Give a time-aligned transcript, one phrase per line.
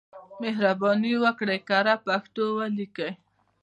[0.41, 3.11] مهرباني وکړئ کره پښتو ولیکئ.